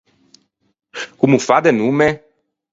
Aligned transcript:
Comm’o 1.19 1.39
fa 1.47 1.57
de 1.65 1.71
nomme? 1.79 2.07